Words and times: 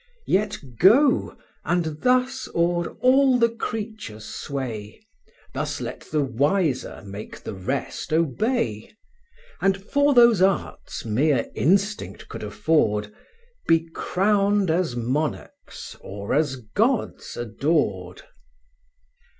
Yet 0.25 0.57
go! 0.79 1.37
and 1.63 2.01
thus 2.01 2.49
o'er 2.55 2.93
all 3.01 3.37
the 3.37 3.49
creatures 3.51 4.25
sway, 4.25 4.99
Thus 5.53 5.79
let 5.79 6.07
the 6.11 6.23
wiser 6.23 7.03
make 7.05 7.39
the 7.43 7.53
rest 7.53 8.11
obey; 8.11 8.95
And, 9.61 9.77
for 9.79 10.15
those 10.15 10.41
arts 10.41 11.05
mere 11.05 11.51
instinct 11.53 12.29
could 12.29 12.41
afford, 12.41 13.13
Be 13.67 13.89
crowned 13.93 14.71
as 14.71 14.95
monarchs, 14.95 15.95
or 16.01 16.33
as 16.33 16.55
gods 16.55 17.37
adored." 17.37 18.23